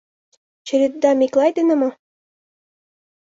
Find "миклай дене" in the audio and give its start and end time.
1.19-1.75